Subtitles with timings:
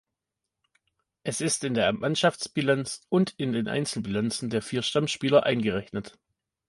[1.23, 6.17] Es ist in der Mannschaftsbilanz und in den Einzelbilanzen der vier Stammspieler eingerechnet.